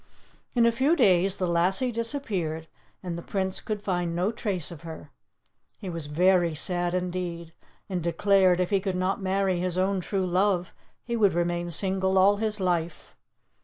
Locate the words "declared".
8.01-8.59